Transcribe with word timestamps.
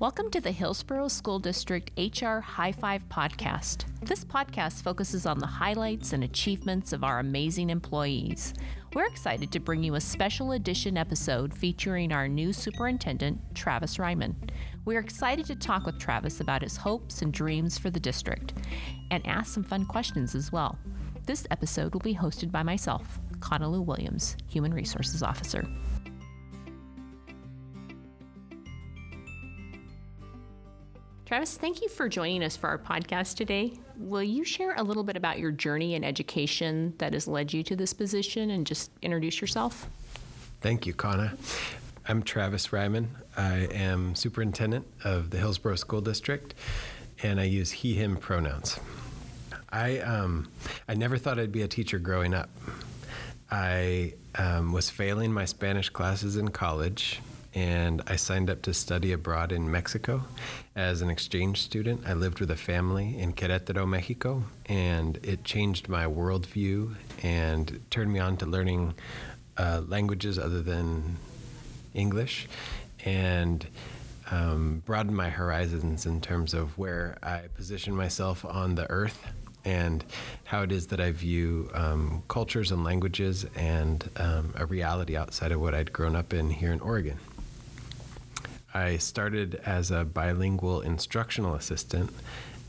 Welcome 0.00 0.30
to 0.32 0.40
the 0.42 0.50
Hillsboro 0.50 1.08
School 1.08 1.38
District 1.38 1.90
HR 1.96 2.40
High 2.40 2.72
Five 2.72 3.08
podcast. 3.08 3.84
This 4.02 4.22
podcast 4.22 4.82
focuses 4.82 5.24
on 5.24 5.38
the 5.38 5.46
highlights 5.46 6.12
and 6.12 6.24
achievements 6.24 6.92
of 6.92 7.04
our 7.04 7.20
amazing 7.20 7.70
employees. 7.70 8.52
We're 8.92 9.06
excited 9.06 9.50
to 9.52 9.60
bring 9.60 9.82
you 9.82 9.94
a 9.94 10.00
special 10.02 10.52
edition 10.52 10.98
episode 10.98 11.54
featuring 11.54 12.12
our 12.12 12.28
new 12.28 12.52
superintendent, 12.52 13.40
Travis 13.54 13.96
Reiman. 13.96 14.34
We're 14.84 15.00
excited 15.00 15.46
to 15.46 15.56
talk 15.56 15.86
with 15.86 15.98
Travis 15.98 16.40
about 16.40 16.60
his 16.60 16.76
hopes 16.76 17.22
and 17.22 17.32
dreams 17.32 17.78
for 17.78 17.88
the 17.88 17.98
district 17.98 18.52
and 19.10 19.26
ask 19.26 19.54
some 19.54 19.64
fun 19.64 19.86
questions 19.86 20.34
as 20.34 20.52
well. 20.52 20.78
This 21.24 21.46
episode 21.50 21.94
will 21.94 22.00
be 22.00 22.14
hosted 22.14 22.50
by 22.50 22.62
myself, 22.62 23.20
Connelly 23.44 23.80
Williams, 23.80 24.38
Human 24.48 24.72
Resources 24.72 25.22
Officer. 25.22 25.68
Travis, 31.26 31.58
thank 31.58 31.82
you 31.82 31.90
for 31.90 32.08
joining 32.08 32.42
us 32.42 32.56
for 32.56 32.68
our 32.68 32.78
podcast 32.78 33.36
today. 33.36 33.74
Will 33.98 34.22
you 34.22 34.44
share 34.44 34.74
a 34.76 34.82
little 34.82 35.04
bit 35.04 35.16
about 35.18 35.38
your 35.38 35.50
journey 35.50 35.94
in 35.94 36.04
education 36.04 36.94
that 36.96 37.12
has 37.12 37.28
led 37.28 37.52
you 37.52 37.62
to 37.64 37.76
this 37.76 37.92
position 37.92 38.48
and 38.48 38.66
just 38.66 38.90
introduce 39.02 39.42
yourself? 39.42 39.90
Thank 40.62 40.86
you, 40.86 40.94
Connor. 40.94 41.34
I'm 42.08 42.22
Travis 42.22 42.68
Reiman. 42.68 43.08
I 43.36 43.68
am 43.72 44.14
superintendent 44.14 44.86
of 45.04 45.28
the 45.28 45.36
Hillsboro 45.36 45.76
School 45.76 46.00
District, 46.00 46.54
and 47.22 47.38
I 47.38 47.44
use 47.44 47.72
he, 47.72 47.92
him 47.92 48.16
pronouns. 48.16 48.80
I, 49.70 49.98
um, 49.98 50.50
I 50.88 50.94
never 50.94 51.18
thought 51.18 51.38
I'd 51.38 51.52
be 51.52 51.62
a 51.62 51.68
teacher 51.68 51.98
growing 51.98 52.32
up. 52.32 52.48
I 53.54 54.14
um, 54.34 54.72
was 54.72 54.90
failing 54.90 55.32
my 55.32 55.44
Spanish 55.44 55.88
classes 55.88 56.36
in 56.36 56.48
college 56.48 57.20
and 57.54 58.02
I 58.08 58.16
signed 58.16 58.50
up 58.50 58.62
to 58.62 58.74
study 58.74 59.12
abroad 59.12 59.52
in 59.52 59.70
Mexico 59.70 60.24
as 60.74 61.02
an 61.02 61.08
exchange 61.08 61.62
student. 61.62 62.02
I 62.04 62.14
lived 62.14 62.40
with 62.40 62.50
a 62.50 62.56
family 62.56 63.16
in 63.16 63.32
Querétaro, 63.32 63.88
Mexico, 63.88 64.42
and 64.66 65.20
it 65.22 65.44
changed 65.44 65.88
my 65.88 66.04
worldview 66.04 66.96
and 67.22 67.80
turned 67.90 68.12
me 68.12 68.18
on 68.18 68.36
to 68.38 68.46
learning 68.46 68.94
uh, 69.56 69.82
languages 69.86 70.36
other 70.36 70.60
than 70.60 71.18
English 71.94 72.48
and 73.04 73.68
um, 74.32 74.82
broadened 74.84 75.16
my 75.16 75.30
horizons 75.30 76.06
in 76.06 76.20
terms 76.20 76.54
of 76.54 76.76
where 76.76 77.18
I 77.22 77.42
position 77.54 77.94
myself 77.94 78.44
on 78.44 78.74
the 78.74 78.90
earth 78.90 79.28
and 79.64 80.04
how 80.44 80.62
it 80.62 80.72
is 80.72 80.88
that 80.88 81.00
I 81.00 81.12
view 81.12 81.70
um, 81.74 82.22
cultures 82.28 82.70
and 82.70 82.84
languages 82.84 83.46
and 83.56 84.08
um, 84.16 84.52
a 84.56 84.66
reality 84.66 85.16
outside 85.16 85.52
of 85.52 85.60
what 85.60 85.74
I'd 85.74 85.92
grown 85.92 86.14
up 86.14 86.32
in 86.32 86.50
here 86.50 86.72
in 86.72 86.80
Oregon. 86.80 87.18
I 88.72 88.96
started 88.96 89.60
as 89.64 89.90
a 89.90 90.04
bilingual 90.04 90.80
instructional 90.80 91.54
assistant 91.54 92.10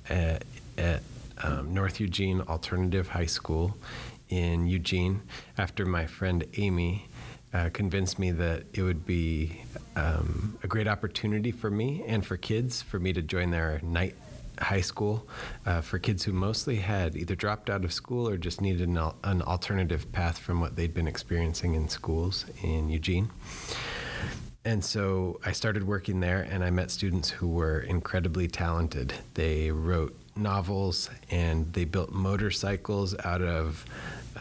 at, 0.07 0.43
at 0.77 1.01
um, 1.41 1.73
North 1.73 1.99
Eugene 1.99 2.41
Alternative 2.41 3.07
High 3.07 3.25
School 3.25 3.75
in 4.29 4.67
Eugene 4.67 5.21
after 5.57 5.85
my 5.85 6.05
friend 6.05 6.45
Amy 6.57 7.07
uh, 7.53 7.69
convinced 7.71 8.19
me 8.19 8.31
that 8.31 8.63
it 8.73 8.81
would 8.81 9.05
be 9.05 9.61
um, 9.95 10.57
a 10.63 10.67
great 10.67 10.87
opportunity 10.87 11.51
for 11.51 11.71
me 11.71 12.03
and 12.05 12.25
for 12.25 12.37
kids 12.37 12.81
for 12.81 12.99
me 12.99 13.13
to 13.13 13.21
join 13.21 13.51
their 13.51 13.79
night 13.81 14.15
high 14.59 14.81
school 14.81 15.27
uh, 15.65 15.81
for 15.81 15.99
kids 15.99 16.23
who 16.23 16.33
mostly 16.33 16.77
had 16.77 17.15
either 17.15 17.35
dropped 17.35 17.69
out 17.69 17.83
of 17.83 17.93
school 17.93 18.27
or 18.27 18.37
just 18.37 18.61
needed 18.61 18.87
an, 18.87 18.97
an 19.23 19.41
alternative 19.41 20.11
path 20.11 20.37
from 20.37 20.59
what 20.59 20.75
they'd 20.75 20.93
been 20.93 21.07
experiencing 21.07 21.73
in 21.73 21.87
schools 21.89 22.45
in 22.63 22.89
Eugene. 22.89 23.29
And 24.63 24.83
so 24.83 25.39
I 25.45 25.51
started 25.51 25.85
working 25.85 26.21
there, 26.21 26.41
and 26.41 26.63
I 26.63 26.71
met 26.71 26.89
students 26.89 27.29
who 27.29 27.47
were 27.47 27.81
incredibly 27.81 28.47
talented. 28.47 29.13
They 29.35 29.69
wrote 29.69 30.17
novels 30.35 31.09
and 31.29 31.71
they 31.73 31.85
built 31.85 32.11
motorcycles 32.11 33.15
out 33.23 33.41
of 33.41 33.85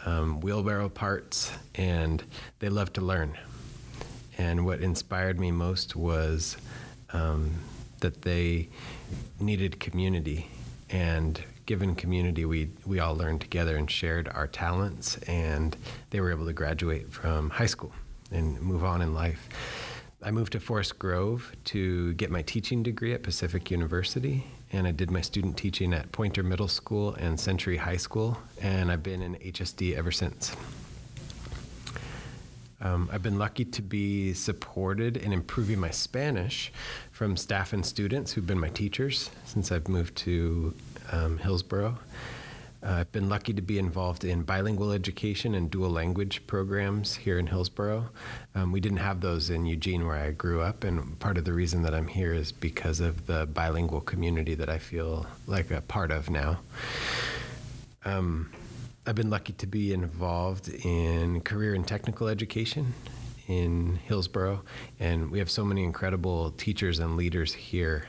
um, 0.05 0.41
wheelbarrow 0.41 0.89
parts, 0.89 1.51
and 1.75 2.23
they 2.59 2.69
loved 2.69 2.95
to 2.95 3.01
learn. 3.01 3.37
And 4.37 4.65
what 4.65 4.81
inspired 4.81 5.39
me 5.39 5.51
most 5.51 5.95
was 5.95 6.57
um, 7.13 7.53
that 8.05 8.21
they 8.21 8.69
needed 9.39 9.79
community. 9.79 10.47
And 10.91 11.43
given 11.65 11.95
community, 11.95 12.45
we, 12.45 12.69
we 12.85 12.99
all 12.99 13.15
learned 13.15 13.41
together 13.41 13.77
and 13.77 13.89
shared 13.89 14.27
our 14.29 14.45
talents, 14.45 15.17
and 15.27 15.75
they 16.11 16.21
were 16.21 16.29
able 16.29 16.45
to 16.45 16.53
graduate 16.53 17.11
from 17.11 17.49
high 17.49 17.65
school 17.65 17.93
and 18.31 18.61
move 18.61 18.83
on 18.83 19.01
in 19.01 19.15
life. 19.15 19.49
I 20.21 20.29
moved 20.29 20.51
to 20.51 20.59
Forest 20.59 20.99
Grove 20.99 21.51
to 21.65 22.13
get 22.13 22.29
my 22.29 22.43
teaching 22.43 22.83
degree 22.83 23.13
at 23.13 23.23
Pacific 23.23 23.71
University, 23.71 24.45
and 24.71 24.85
I 24.85 24.91
did 24.91 25.09
my 25.09 25.21
student 25.21 25.57
teaching 25.57 25.91
at 25.91 26.11
Poynter 26.11 26.43
Middle 26.43 26.67
School 26.67 27.15
and 27.15 27.39
Century 27.39 27.77
High 27.77 27.97
School, 27.97 28.37
and 28.61 28.91
I've 28.91 29.01
been 29.01 29.23
in 29.23 29.33
HSD 29.35 29.97
ever 29.97 30.11
since. 30.11 30.55
Um, 32.85 33.09
I've 33.11 33.23
been 33.23 33.39
lucky 33.39 33.65
to 33.65 33.81
be 33.81 34.33
supported 34.33 35.17
in 35.17 35.33
improving 35.33 35.79
my 35.79 35.89
Spanish 35.89 36.71
from 37.11 37.35
staff 37.35 37.73
and 37.73 37.83
students 37.83 38.33
who've 38.33 38.45
been 38.45 38.59
my 38.59 38.69
teachers 38.69 39.31
since 39.43 39.71
I've 39.71 39.87
moved 39.87 40.15
to 40.17 40.75
um, 41.11 41.39
Hillsboro. 41.39 41.97
Uh, 42.83 42.91
I've 42.91 43.11
been 43.11 43.27
lucky 43.27 43.53
to 43.53 43.61
be 43.63 43.79
involved 43.79 44.23
in 44.23 44.43
bilingual 44.43 44.91
education 44.91 45.55
and 45.55 45.71
dual 45.71 45.89
language 45.89 46.45
programs 46.45 47.15
here 47.15 47.39
in 47.39 47.47
Hillsboro. 47.47 48.09
Um, 48.53 48.71
we 48.71 48.79
didn't 48.79 48.99
have 48.99 49.19
those 49.19 49.49
in 49.49 49.65
Eugene 49.65 50.05
where 50.05 50.17
I 50.17 50.29
grew 50.29 50.61
up, 50.61 50.83
and 50.83 51.17
part 51.17 51.39
of 51.39 51.45
the 51.45 51.53
reason 51.53 51.81
that 51.81 51.95
I'm 51.95 52.07
here 52.07 52.35
is 52.35 52.51
because 52.51 52.99
of 52.99 53.25
the 53.25 53.47
bilingual 53.47 54.01
community 54.01 54.53
that 54.53 54.69
I 54.69 54.77
feel 54.77 55.25
like 55.47 55.71
a 55.71 55.81
part 55.81 56.11
of 56.11 56.29
now. 56.29 56.59
Um, 58.03 58.51
I've 59.07 59.15
been 59.15 59.29
lucky 59.29 59.53
to 59.53 59.67
be 59.67 59.93
involved 59.93 60.69
in 60.69 61.41
career 61.41 61.75
and 61.75 61.87
technical 61.87 62.27
education 62.27 62.93
in 63.47 63.99
Hillsboro, 64.03 64.63
and 64.99 65.29
we 65.29 65.39
have 65.39 65.51
so 65.51 65.63
many 65.63 65.83
incredible 65.83 66.51
teachers 66.51 66.99
and 66.99 67.15
leaders 67.15 67.53
here 67.53 68.05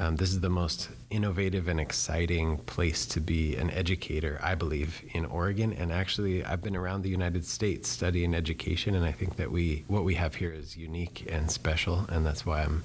um, 0.00 0.16
this 0.16 0.30
is 0.30 0.40
the 0.40 0.48
most 0.48 0.88
innovative 1.10 1.68
and 1.68 1.78
exciting 1.78 2.56
place 2.56 3.04
to 3.04 3.20
be 3.20 3.54
an 3.56 3.70
educator, 3.70 4.40
I 4.42 4.54
believe, 4.54 5.04
in 5.12 5.26
Oregon. 5.26 5.74
And 5.74 5.92
actually, 5.92 6.42
I've 6.42 6.62
been 6.62 6.74
around 6.74 7.02
the 7.02 7.10
United 7.10 7.44
States 7.44 7.90
studying 7.90 8.34
education, 8.34 8.94
and 8.94 9.04
I 9.04 9.12
think 9.12 9.36
that 9.36 9.52
we 9.52 9.84
what 9.88 10.04
we 10.04 10.14
have 10.14 10.36
here 10.36 10.52
is 10.52 10.74
unique 10.74 11.28
and 11.30 11.50
special, 11.50 12.06
and 12.08 12.24
that's 12.24 12.46
why 12.46 12.62
I'm 12.62 12.82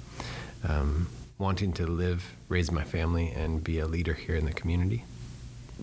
um, 0.68 1.08
wanting 1.38 1.72
to 1.74 1.86
live, 1.86 2.34
raise 2.50 2.70
my 2.70 2.84
family, 2.84 3.32
and 3.34 3.64
be 3.64 3.78
a 3.78 3.86
leader 3.86 4.12
here 4.12 4.36
in 4.36 4.44
the 4.44 4.52
community. 4.52 5.06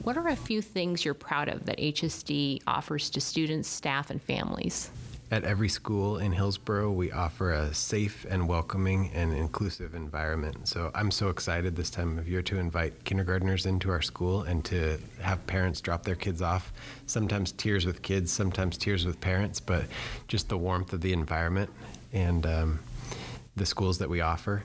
What 0.01 0.17
are 0.17 0.27
a 0.27 0.35
few 0.35 0.61
things 0.61 1.05
you're 1.05 1.13
proud 1.13 1.49
of 1.49 1.65
that 1.67 1.77
HSD 1.77 2.63
offers 2.65 3.11
to 3.11 3.21
students, 3.21 3.69
staff, 3.69 4.09
and 4.09 4.19
families? 4.19 4.89
At 5.29 5.43
every 5.43 5.69
school 5.69 6.17
in 6.17 6.31
Hillsboro, 6.31 6.91
we 6.91 7.11
offer 7.11 7.51
a 7.51 7.73
safe 7.73 8.25
and 8.27 8.47
welcoming 8.47 9.11
and 9.13 9.33
inclusive 9.33 9.93
environment. 9.93 10.67
So 10.67 10.91
I'm 10.95 11.11
so 11.11 11.29
excited 11.29 11.75
this 11.75 11.91
time 11.91 12.17
of 12.17 12.27
year 12.27 12.41
to 12.41 12.57
invite 12.57 13.03
kindergartners 13.03 13.67
into 13.67 13.91
our 13.91 14.01
school 14.01 14.41
and 14.41 14.65
to 14.65 14.99
have 15.21 15.45
parents 15.45 15.79
drop 15.79 16.03
their 16.03 16.15
kids 16.15 16.41
off. 16.41 16.73
Sometimes 17.05 17.51
tears 17.51 17.85
with 17.85 18.01
kids, 18.01 18.31
sometimes 18.31 18.77
tears 18.77 19.05
with 19.05 19.21
parents, 19.21 19.59
but 19.59 19.85
just 20.27 20.49
the 20.49 20.57
warmth 20.57 20.91
of 20.93 21.01
the 21.01 21.13
environment 21.13 21.69
and 22.13 22.45
um, 22.45 22.79
the 23.55 23.65
schools 23.65 23.99
that 23.99 24.09
we 24.09 24.19
offer. 24.19 24.63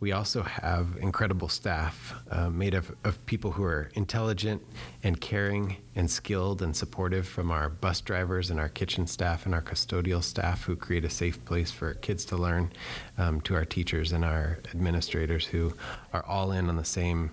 We 0.00 0.12
also 0.12 0.42
have 0.42 0.96
incredible 1.00 1.48
staff 1.48 2.14
uh, 2.30 2.50
made 2.50 2.74
of, 2.74 2.94
of 3.04 3.24
people 3.26 3.52
who 3.52 3.62
are 3.64 3.90
intelligent 3.94 4.62
and 5.02 5.20
caring 5.20 5.76
and 5.94 6.10
skilled 6.10 6.62
and 6.62 6.74
supportive 6.74 7.28
from 7.28 7.50
our 7.50 7.68
bus 7.68 8.00
drivers 8.00 8.50
and 8.50 8.58
our 8.58 8.68
kitchen 8.68 9.06
staff 9.06 9.44
and 9.44 9.54
our 9.54 9.62
custodial 9.62 10.22
staff 10.22 10.64
who 10.64 10.74
create 10.74 11.04
a 11.04 11.10
safe 11.10 11.44
place 11.44 11.70
for 11.70 11.94
kids 11.94 12.24
to 12.26 12.36
learn, 12.36 12.72
um, 13.18 13.40
to 13.42 13.54
our 13.54 13.64
teachers 13.64 14.12
and 14.12 14.24
our 14.24 14.58
administrators 14.70 15.46
who 15.46 15.74
are 16.12 16.24
all 16.24 16.52
in 16.52 16.68
on 16.68 16.76
the 16.76 16.84
same 16.84 17.30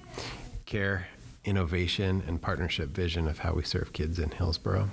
care, 0.65 1.07
innovation, 1.45 2.24
and 2.27 2.41
partnership 2.41 2.89
vision 2.89 3.27
of 3.27 3.39
how 3.39 3.53
we 3.53 3.63
serve 3.63 3.94
kids 3.94 4.19
in 4.19 4.29
Hillsboro. 4.31 4.89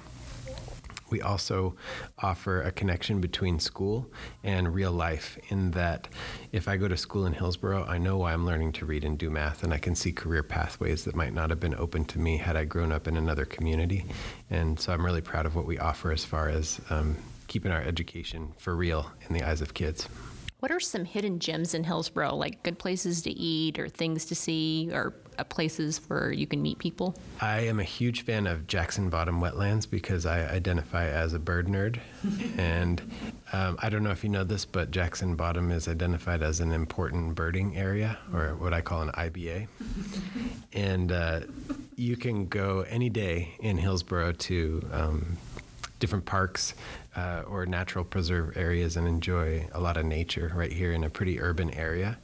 We 1.11 1.21
also 1.21 1.77
offer 2.19 2.63
a 2.63 2.73
connection 2.73 3.21
between 3.21 3.61
school 3.61 4.11
and 4.43 4.75
real 4.75 4.93
life 4.93 5.39
in 5.49 5.73
that 5.73 6.09
if 6.53 6.69
I 6.69 6.77
go 6.77 6.89
to 6.89 6.97
school 6.97 7.27
in 7.27 7.35
Hillsboro, 7.35 7.85
I 7.85 7.99
know 7.99 8.19
why 8.19 8.33
I'm 8.33 8.47
learning 8.47 8.73
to 8.73 8.87
read 8.87 9.05
and 9.05 9.17
do 9.17 9.31
math, 9.31 9.63
and 9.63 9.73
I 9.73 9.79
can 9.79 9.95
see 9.95 10.13
career 10.13 10.43
pathways 10.43 11.05
that 11.05 11.15
might 11.15 11.33
not 11.33 11.51
have 11.51 11.61
been 11.61 11.75
open 11.75 12.05
to 12.07 12.19
me 12.19 12.39
had 12.39 12.57
I 12.57 12.65
grown 12.65 12.93
up 12.93 13.07
in 13.07 13.17
another 13.17 13.45
community. 13.45 14.05
And 14.51 14.79
so 14.81 14.93
I'm 14.93 15.05
really 15.05 15.21
proud 15.21 15.47
of 15.47 15.55
what 15.55 15.67
we 15.67 15.79
offer 15.79 16.11
as 16.13 16.25
far 16.25 16.49
as 16.49 16.81
um, 16.91 17.17
keeping 17.47 17.73
our 17.73 17.83
education 17.83 18.53
for 18.57 18.75
real 18.75 19.13
in 19.29 19.35
the 19.35 19.43
eyes 19.43 19.61
of 19.61 19.75
kids. 19.75 20.09
What 20.61 20.73
are 20.73 20.81
some 20.81 21.05
hidden 21.05 21.39
gems 21.39 21.75
in 21.75 21.85
Hillsboro, 21.85 22.35
like 22.35 22.63
good 22.63 22.79
places 22.79 23.21
to 23.23 23.31
eat 23.31 23.79
or 23.79 23.91
things 23.91 24.25
to 24.27 24.35
see 24.35 24.89
or 24.91 25.13
uh, 25.39 25.45
places 25.45 26.01
where 26.09 26.33
you 26.33 26.47
can 26.47 26.63
meet 26.63 26.79
people? 26.79 27.15
I 27.43 27.61
am 27.61 27.79
a 27.79 27.85
huge 27.85 28.23
fan 28.23 28.47
of 28.47 28.67
Jackson 28.67 29.11
Bottom 29.11 29.39
Wetlands 29.39 29.89
because 29.89 30.25
I 30.25 30.47
identify 30.47 31.09
as 31.09 31.35
a 31.35 31.39
bird 31.39 31.67
nerd. 31.67 32.01
and 32.57 33.03
um, 33.53 33.77
I 33.81 33.91
don't 33.91 34.03
know 34.03 34.13
if 34.13 34.25
you 34.25 34.31
know 34.31 34.45
this, 34.45 34.65
but 34.65 34.91
Jackson 34.91 35.37
Bottom 35.37 35.71
is 35.71 35.89
identified 35.89 36.43
as 36.43 36.61
an 36.61 36.73
important 36.73 37.35
birding 37.35 37.77
area 37.77 38.19
or 38.33 38.57
what 38.57 38.73
I 38.73 38.81
call 38.81 39.03
an 39.03 39.11
IBA. 39.11 39.69
and 40.73 41.13
uh, 41.13 41.41
you 41.97 42.17
can 42.17 42.47
go 42.47 42.81
any 42.89 43.11
day 43.11 43.55
in 43.61 43.77
Hillsboro 43.77 44.33
to 44.33 44.89
um, 44.91 45.37
different 45.99 46.25
parks 46.25 46.75
uh, 47.17 47.43
or 47.47 47.67
natural 47.67 48.05
preserve 48.05 48.57
areas 48.57 48.97
and 48.97 49.07
enjoy 49.07 49.69
a 49.73 49.81
lot 49.81 49.97
of 49.97 50.05
nature 50.05 50.53
right 50.55 50.73
here 50.73 50.93
in 50.93 51.05
a 51.05 51.11
pretty 51.11 51.41
urban 51.41 51.73
area. 51.75 52.19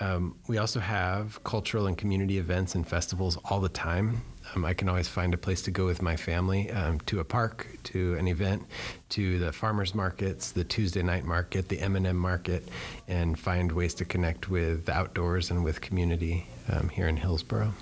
Um, 0.00 0.36
we 0.48 0.58
also 0.58 0.80
have 0.80 1.42
cultural 1.44 1.86
and 1.86 1.96
community 1.96 2.38
events 2.38 2.74
and 2.74 2.86
festivals 2.86 3.38
all 3.44 3.60
the 3.60 3.68
time. 3.68 4.22
Um, 4.54 4.64
I 4.64 4.74
can 4.74 4.88
always 4.88 5.06
find 5.06 5.32
a 5.32 5.36
place 5.36 5.62
to 5.62 5.70
go 5.70 5.86
with 5.86 6.02
my 6.02 6.16
family 6.16 6.70
um, 6.72 6.98
to 7.00 7.20
a 7.20 7.24
park, 7.24 7.68
to 7.84 8.14
an 8.14 8.26
event, 8.26 8.64
to 9.10 9.38
the 9.38 9.52
farmers 9.52 9.94
markets, 9.94 10.50
the 10.50 10.64
Tuesday 10.64 11.02
night 11.02 11.24
market, 11.24 11.68
the 11.68 11.80
M&M 11.80 12.16
market, 12.16 12.68
and 13.06 13.38
find 13.38 13.70
ways 13.70 13.94
to 13.94 14.04
connect 14.04 14.48
with 14.48 14.86
the 14.86 14.92
outdoors 14.92 15.50
and 15.50 15.62
with 15.62 15.80
community 15.80 16.48
um, 16.68 16.88
here 16.88 17.06
in 17.06 17.16
Hillsboro. 17.16 17.72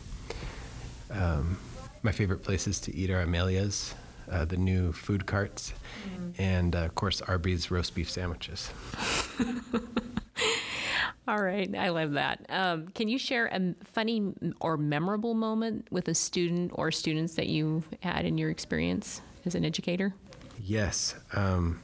Um, 1.11 1.59
my 2.03 2.12
favorite 2.12 2.43
places 2.43 2.81
to 2.81 2.95
eat 2.95 3.11
are 3.11 3.23
Amelia's, 3.23 3.95
uh, 4.31 4.45
the 4.45 4.57
new 4.57 4.93
food 4.93 5.27
carts, 5.27 5.73
mm. 6.09 6.33
and 6.39 6.75
uh, 6.75 6.81
of 6.81 6.95
course 6.95 7.21
Arby's 7.23 7.71
roast 7.71 7.95
beef 7.95 8.11
sandwiches. 8.11 8.71
All 11.29 11.43
right, 11.43 11.73
I 11.77 11.91
love 11.91 12.13
that. 12.13 12.45
Um, 12.49 12.89
can 12.89 13.09
you 13.09 13.19
share 13.19 13.47
a 13.47 13.75
funny 13.85 14.33
or 14.61 14.77
memorable 14.77 15.35
moment 15.35 15.87
with 15.91 16.09
a 16.09 16.15
student 16.15 16.73
or 16.75 16.91
students 16.91 17.35
that 17.35 17.47
you 17.47 17.85
had 18.01 18.25
in 18.25 18.37
your 18.37 18.51
experience 18.51 19.21
as 19.47 19.55
an 19.55 19.65
educator? 19.65 20.13
Yes. 20.59 21.15
Um, 21.35 21.81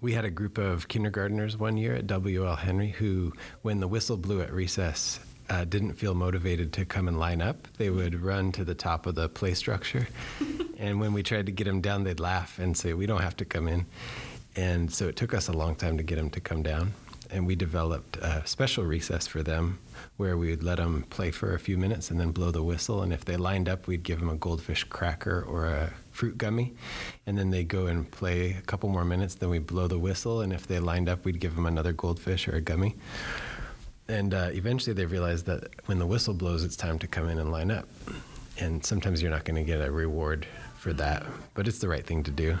we 0.00 0.12
had 0.12 0.24
a 0.24 0.30
group 0.30 0.58
of 0.58 0.88
kindergarteners 0.88 1.56
one 1.56 1.76
year 1.76 1.94
at 1.94 2.06
WL 2.06 2.58
Henry 2.58 2.90
who, 2.90 3.32
when 3.62 3.80
the 3.80 3.88
whistle 3.88 4.16
blew 4.16 4.42
at 4.42 4.52
recess, 4.52 5.20
uh, 5.52 5.64
didn't 5.64 5.94
feel 5.94 6.14
motivated 6.14 6.72
to 6.72 6.84
come 6.84 7.08
and 7.08 7.18
line 7.18 7.42
up. 7.42 7.68
They 7.76 7.90
would 7.90 8.22
run 8.22 8.52
to 8.52 8.64
the 8.64 8.74
top 8.74 9.06
of 9.06 9.14
the 9.14 9.28
play 9.28 9.54
structure. 9.54 10.08
and 10.78 11.00
when 11.00 11.12
we 11.12 11.22
tried 11.22 11.46
to 11.46 11.52
get 11.52 11.64
them 11.64 11.80
down, 11.80 12.04
they'd 12.04 12.20
laugh 12.20 12.58
and 12.58 12.76
say, 12.76 12.94
We 12.94 13.06
don't 13.06 13.22
have 13.22 13.36
to 13.36 13.44
come 13.44 13.68
in. 13.68 13.86
And 14.56 14.92
so 14.92 15.08
it 15.08 15.16
took 15.16 15.34
us 15.34 15.48
a 15.48 15.52
long 15.52 15.74
time 15.76 15.96
to 15.98 16.02
get 16.02 16.16
them 16.16 16.30
to 16.30 16.40
come 16.40 16.62
down 16.62 16.94
and 17.32 17.46
we 17.46 17.56
developed 17.56 18.18
a 18.18 18.46
special 18.46 18.84
recess 18.84 19.26
for 19.26 19.42
them 19.42 19.78
where 20.18 20.36
we 20.36 20.50
would 20.50 20.62
let 20.62 20.76
them 20.76 21.04
play 21.08 21.30
for 21.30 21.54
a 21.54 21.58
few 21.58 21.78
minutes 21.78 22.10
and 22.10 22.20
then 22.20 22.30
blow 22.30 22.50
the 22.50 22.62
whistle. 22.62 23.02
And 23.02 23.12
if 23.12 23.24
they 23.24 23.36
lined 23.36 23.68
up, 23.68 23.86
we'd 23.86 24.02
give 24.02 24.20
them 24.20 24.28
a 24.28 24.36
goldfish 24.36 24.84
cracker 24.84 25.42
or 25.42 25.66
a 25.66 25.94
fruit 26.10 26.36
gummy. 26.36 26.74
And 27.26 27.38
then 27.38 27.50
they'd 27.50 27.68
go 27.68 27.86
and 27.86 28.08
play 28.10 28.52
a 28.52 28.60
couple 28.60 28.90
more 28.90 29.04
minutes, 29.04 29.36
then 29.36 29.48
we'd 29.48 29.66
blow 29.66 29.88
the 29.88 29.98
whistle. 29.98 30.42
And 30.42 30.52
if 30.52 30.66
they 30.66 30.78
lined 30.78 31.08
up, 31.08 31.24
we'd 31.24 31.40
give 31.40 31.54
them 31.54 31.64
another 31.64 31.92
goldfish 31.92 32.46
or 32.46 32.56
a 32.56 32.60
gummy. 32.60 32.96
And 34.12 34.34
uh, 34.34 34.50
eventually 34.52 34.92
they 34.92 35.06
realized 35.06 35.46
that 35.46 35.70
when 35.86 35.98
the 35.98 36.06
whistle 36.06 36.34
blows, 36.34 36.64
it's 36.64 36.76
time 36.76 36.98
to 36.98 37.06
come 37.06 37.30
in 37.30 37.38
and 37.38 37.50
line 37.50 37.70
up. 37.70 37.88
And 38.60 38.84
sometimes 38.84 39.22
you're 39.22 39.30
not 39.30 39.44
going 39.44 39.56
to 39.56 39.62
get 39.62 39.80
a 39.80 39.90
reward 39.90 40.46
for 40.76 40.92
that, 40.92 41.24
but 41.54 41.66
it's 41.66 41.78
the 41.78 41.88
right 41.88 42.06
thing 42.06 42.22
to 42.24 42.30
do. 42.30 42.58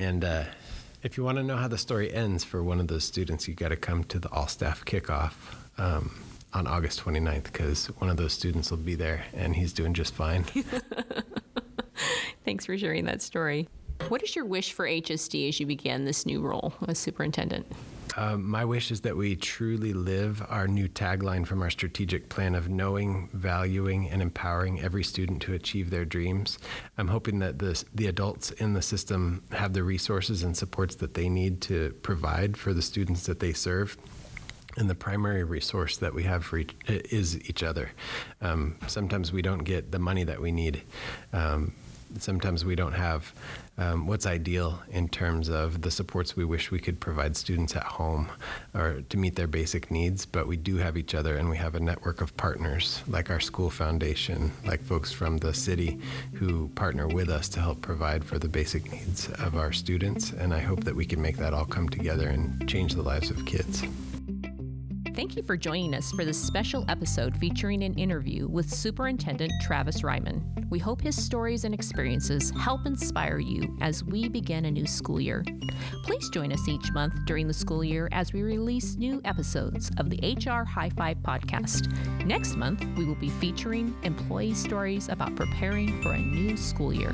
And 0.00 0.24
uh, 0.24 0.44
if 1.04 1.16
you 1.16 1.22
want 1.22 1.38
to 1.38 1.44
know 1.44 1.56
how 1.56 1.68
the 1.68 1.78
story 1.78 2.12
ends 2.12 2.42
for 2.42 2.60
one 2.60 2.80
of 2.80 2.88
those 2.88 3.04
students, 3.04 3.46
you 3.46 3.54
got 3.54 3.68
to 3.68 3.76
come 3.76 4.02
to 4.04 4.18
the 4.18 4.28
all 4.30 4.48
staff 4.48 4.84
kickoff 4.84 5.34
um, 5.78 6.20
on 6.52 6.66
August 6.66 7.04
29th 7.04 7.44
because 7.44 7.86
one 8.00 8.10
of 8.10 8.16
those 8.16 8.32
students 8.32 8.72
will 8.72 8.78
be 8.78 8.96
there 8.96 9.26
and 9.34 9.54
he's 9.54 9.72
doing 9.72 9.94
just 9.94 10.12
fine. 10.12 10.42
Thanks 12.44 12.66
for 12.66 12.76
sharing 12.76 13.04
that 13.04 13.22
story. 13.22 13.68
What 14.08 14.24
is 14.24 14.34
your 14.34 14.44
wish 14.44 14.72
for 14.72 14.86
HSD 14.86 15.50
as 15.50 15.60
you 15.60 15.66
begin 15.66 16.04
this 16.04 16.26
new 16.26 16.40
role 16.40 16.74
as 16.88 16.98
superintendent? 16.98 17.64
Um, 18.16 18.48
my 18.48 18.64
wish 18.64 18.90
is 18.90 19.02
that 19.02 19.16
we 19.16 19.36
truly 19.36 19.92
live 19.92 20.44
our 20.48 20.66
new 20.66 20.88
tagline 20.88 21.46
from 21.46 21.62
our 21.62 21.70
strategic 21.70 22.28
plan 22.28 22.54
of 22.54 22.68
knowing, 22.68 23.28
valuing, 23.32 24.08
and 24.08 24.22
empowering 24.22 24.80
every 24.80 25.04
student 25.04 25.42
to 25.42 25.54
achieve 25.54 25.90
their 25.90 26.04
dreams. 26.04 26.58
I'm 26.96 27.08
hoping 27.08 27.38
that 27.40 27.58
the 27.58 28.06
adults 28.06 28.50
in 28.52 28.72
the 28.72 28.82
system 28.82 29.42
have 29.52 29.72
the 29.72 29.82
resources 29.82 30.42
and 30.42 30.56
supports 30.56 30.96
that 30.96 31.14
they 31.14 31.28
need 31.28 31.60
to 31.62 31.94
provide 32.02 32.56
for 32.56 32.72
the 32.72 32.82
students 32.82 33.26
that 33.26 33.40
they 33.40 33.52
serve. 33.52 33.96
And 34.76 34.88
the 34.88 34.94
primary 34.94 35.42
resource 35.42 35.96
that 35.96 36.14
we 36.14 36.22
have 36.22 36.44
for 36.44 36.58
each, 36.58 36.74
is 36.86 37.36
each 37.48 37.62
other. 37.62 37.90
Um, 38.40 38.76
sometimes 38.86 39.32
we 39.32 39.42
don't 39.42 39.64
get 39.64 39.90
the 39.90 39.98
money 39.98 40.24
that 40.24 40.40
we 40.40 40.52
need. 40.52 40.82
Um, 41.32 41.72
sometimes 42.18 42.64
we 42.64 42.74
don't 42.74 42.92
have 42.92 43.32
um, 43.76 44.06
what's 44.06 44.26
ideal 44.26 44.80
in 44.90 45.08
terms 45.08 45.48
of 45.48 45.82
the 45.82 45.90
supports 45.90 46.36
we 46.36 46.44
wish 46.44 46.70
we 46.70 46.80
could 46.80 46.98
provide 46.98 47.36
students 47.36 47.76
at 47.76 47.84
home 47.84 48.28
or 48.74 49.02
to 49.08 49.16
meet 49.16 49.36
their 49.36 49.46
basic 49.46 49.90
needs, 49.90 50.26
but 50.26 50.46
we 50.46 50.56
do 50.56 50.76
have 50.76 50.96
each 50.96 51.14
other 51.14 51.36
and 51.36 51.48
we 51.48 51.56
have 51.56 51.74
a 51.74 51.80
network 51.80 52.20
of 52.20 52.36
partners 52.36 53.02
like 53.06 53.30
our 53.30 53.40
school 53.40 53.70
foundation, 53.70 54.50
like 54.64 54.82
folks 54.82 55.12
from 55.12 55.38
the 55.38 55.54
city 55.54 55.98
who 56.34 56.68
partner 56.68 57.06
with 57.06 57.28
us 57.28 57.48
to 57.50 57.60
help 57.60 57.80
provide 57.80 58.24
for 58.24 58.38
the 58.38 58.48
basic 58.48 58.90
needs 58.90 59.28
of 59.34 59.56
our 59.56 59.72
students. 59.72 60.32
And 60.32 60.52
I 60.52 60.60
hope 60.60 60.84
that 60.84 60.96
we 60.96 61.04
can 61.04 61.22
make 61.22 61.36
that 61.36 61.54
all 61.54 61.66
come 61.66 61.88
together 61.88 62.28
and 62.28 62.68
change 62.68 62.94
the 62.94 63.02
lives 63.02 63.30
of 63.30 63.44
kids. 63.46 63.84
Thank 65.18 65.34
you 65.36 65.42
for 65.42 65.56
joining 65.56 65.94
us 65.96 66.12
for 66.12 66.24
this 66.24 66.40
special 66.40 66.84
episode 66.86 67.36
featuring 67.38 67.82
an 67.82 67.92
interview 67.94 68.46
with 68.46 68.72
Superintendent 68.72 69.50
Travis 69.60 70.02
Reiman. 70.02 70.40
We 70.70 70.78
hope 70.78 71.00
his 71.00 71.20
stories 71.20 71.64
and 71.64 71.74
experiences 71.74 72.52
help 72.56 72.86
inspire 72.86 73.40
you 73.40 73.76
as 73.80 74.04
we 74.04 74.28
begin 74.28 74.66
a 74.66 74.70
new 74.70 74.86
school 74.86 75.20
year. 75.20 75.44
Please 76.04 76.30
join 76.30 76.52
us 76.52 76.68
each 76.68 76.92
month 76.92 77.14
during 77.26 77.48
the 77.48 77.52
school 77.52 77.82
year 77.82 78.08
as 78.12 78.32
we 78.32 78.42
release 78.42 78.94
new 78.94 79.20
episodes 79.24 79.90
of 79.98 80.08
the 80.08 80.20
HR 80.22 80.62
High 80.62 80.90
Five 80.90 81.16
podcast. 81.16 81.92
Next 82.24 82.54
month, 82.54 82.86
we 82.96 83.04
will 83.04 83.16
be 83.16 83.30
featuring 83.30 83.96
employee 84.04 84.54
stories 84.54 85.08
about 85.08 85.34
preparing 85.34 86.00
for 86.00 86.12
a 86.12 86.18
new 86.18 86.56
school 86.56 86.92
year. 86.92 87.12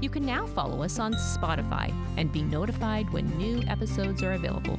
You 0.00 0.10
can 0.10 0.26
now 0.26 0.48
follow 0.48 0.82
us 0.82 0.98
on 0.98 1.12
Spotify 1.12 1.94
and 2.16 2.32
be 2.32 2.42
notified 2.42 3.08
when 3.12 3.26
new 3.38 3.62
episodes 3.68 4.24
are 4.24 4.32
available. 4.32 4.76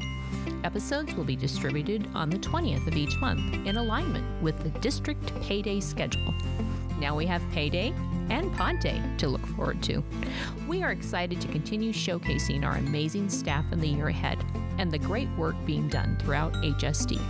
Episodes 0.64 1.14
will 1.16 1.26
be 1.26 1.36
distributed 1.36 2.08
on 2.16 2.30
the 2.30 2.38
20th 2.38 2.88
of 2.88 2.96
each 2.96 3.18
month 3.18 3.54
in 3.68 3.76
alignment 3.76 4.26
with 4.42 4.58
the 4.64 4.70
district 4.80 5.34
payday 5.42 5.82
schedule. 5.82 6.34
Now 7.00 7.18
we 7.18 7.26
have 7.26 7.42
payday 7.52 7.94
and 8.30 8.54
pod 8.56 8.80
day 8.80 9.02
to 9.18 9.28
look 9.28 9.46
forward 9.46 9.84
to. 9.84 10.02
We 10.66 10.82
are 10.82 10.92
excited 10.92 11.42
to 11.42 11.50
continue 11.50 11.92
showcasing 11.92 12.64
our 12.64 12.78
amazing 12.78 13.30
staff 13.30 13.66
in 13.74 13.82
the 13.82 13.90
year 13.90 14.08
ahead 14.08 14.44
and 14.78 14.90
the 14.90 15.00
great 15.00 15.30
work 15.38 15.56
being 15.66 15.90
done 15.90 16.18
throughout 16.22 16.54
HSD. 16.54 17.22